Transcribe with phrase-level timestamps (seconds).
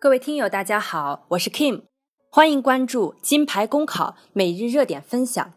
[0.00, 1.82] 各位听友，大家好，我是 Kim，
[2.30, 5.52] 欢迎关注金牌公考每日热点分享。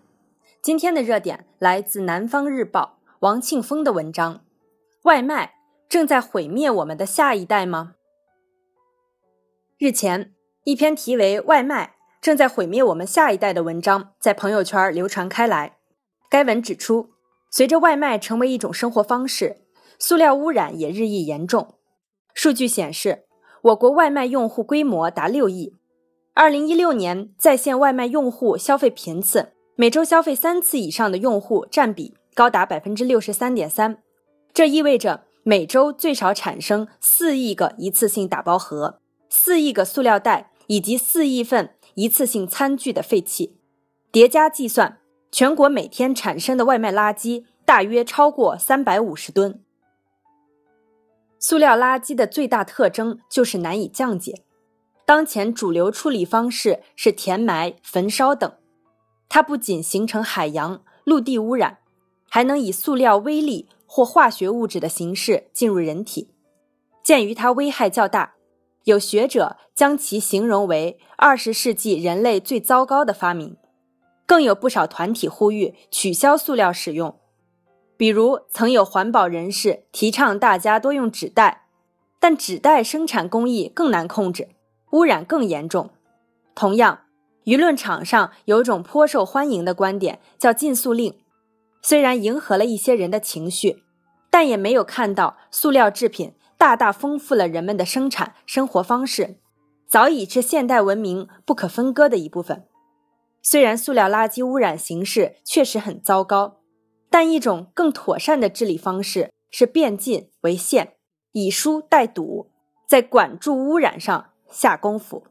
[0.64, 4.44] 今天的热点来自《南方日报》王庆峰的文章：
[5.04, 5.54] 外卖
[5.88, 7.94] 正在毁灭我们的下一代吗？
[9.78, 15.78] 日前，一篇题为《外卖正在毁灭我们下一代》的文章在朋友圈流传开来。
[16.32, 17.12] 该文指出，
[17.52, 19.62] 随着外卖成为一种生活方式，
[20.00, 21.76] 塑料污染也日益严重。
[22.34, 23.26] 数据显示，
[23.64, 25.76] 我国外卖用户规模达六亿。
[26.34, 34.00] 二零一六年在线外卖用户消费频次，每周消费三次以上的用户占比高达百分之六十三点三。
[34.52, 43.58] 这意味着每周最少产生四亿个一次性打包盒、四亿个塑料袋以及四亿份一次性餐具的废弃。
[44.12, 44.98] 叠加计算，
[45.32, 49.62] 全国每天产生的外卖垃圾大约超过三百五十吨。
[51.42, 54.44] 塑料垃圾的最大特征就是难以降解。
[55.06, 58.54] 当前主流处理方式是填埋、焚烧等。
[59.28, 61.80] 它不仅形成海洋、陆地污染，
[62.30, 66.30] 还能以塑料微粒或化学物质的形式进入人体。
[67.04, 68.36] 鉴于它危害较大，
[68.84, 73.58] 有学者将其形容为二十世纪人类最糟糕的发明。
[74.28, 77.18] 更有不少团体呼吁取消塑料使用。
[78.02, 81.68] 比如，曾有环保人士提倡大家多用纸袋，
[82.20, 84.50] 但纸袋生产工艺更难控制，
[84.94, 85.92] 污染更严重。
[86.56, 87.02] 同样，
[87.44, 91.16] 舆论场上有种颇受欢迎的观点，叫禁塑令。
[91.84, 93.84] 虽然迎合了一些人的情绪，
[94.32, 99.38] 但也没有看到塑料制品大大丰富了人们的生产生活方式，
[99.88, 102.66] 早已是现代文明不可分割的一部分。
[103.44, 106.61] 虽然塑料垃圾污染形势确实很糟糕。
[107.12, 110.94] 但一种更妥善的治理方式是变禁为限，
[111.34, 112.50] 以疏代堵，
[112.88, 115.26] 在管住污染上下功夫。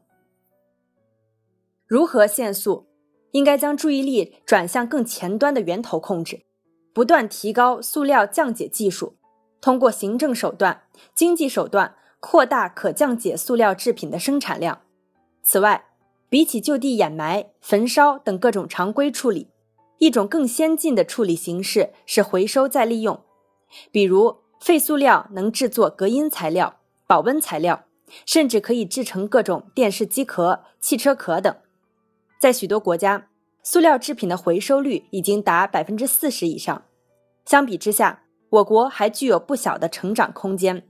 [1.87, 2.87] 如何限塑？
[3.31, 6.45] 应该将注意力转向更前端的源头控制，
[6.93, 9.15] 不断提高塑料降解技术，
[9.59, 10.83] 通过行政手段、
[11.15, 14.81] 经济手段扩大可降解塑料制品的生产量。
[15.41, 15.85] 此外，
[16.29, 19.50] 比起就地掩埋、焚烧等各种常规处理。
[20.01, 23.21] 一种更先进的处理形式是回收再利用，
[23.91, 27.83] 比如废塑料能制作隔音材料、保温材料，
[28.25, 31.55] 甚至可以制成各种电视机壳、汽车壳等。
[32.39, 33.27] 在许多国家，
[33.61, 36.83] 塑料制品的回收率已经达百分之四十以上。
[37.45, 40.81] 相比之下，我国还具有不小的成长空间。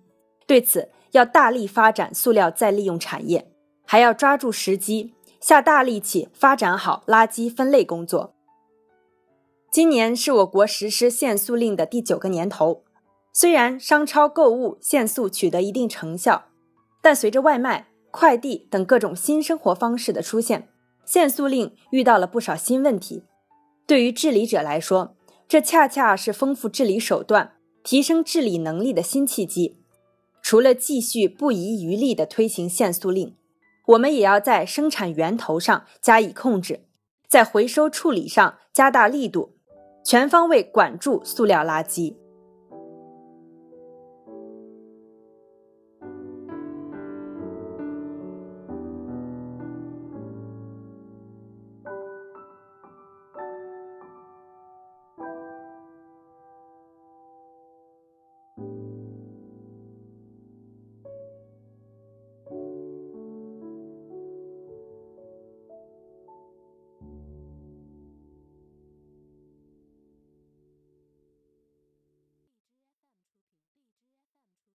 [0.48, 3.52] 对此，要大力发展塑料再利用产业，
[3.86, 8.36] 还要抓住时机，下大力气发展好垃圾分类工作。
[9.72, 12.84] 今年是我国实施限塑令的第九个年头，
[13.32, 16.50] 虽然商超购物限塑取得一定成效，
[17.02, 20.68] 但随着外卖、快递等各种新生活方式的出现，
[21.06, 23.24] 限塑令遇到了不少新问题。
[23.88, 25.16] 对于治理者来说，
[25.48, 29.78] 这恰恰是丰富治理手段、提升治理能力的新契机。
[30.42, 33.38] 除了继续不遗余力地推行限塑令，
[33.88, 36.84] 我们也要在生产源头上加以控制，
[37.30, 39.54] 在回收处理上加大力度。
[40.04, 42.16] 全方位管住塑料垃圾。